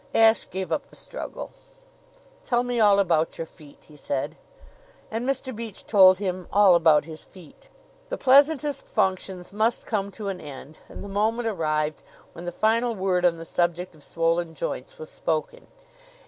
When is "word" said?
12.95-13.25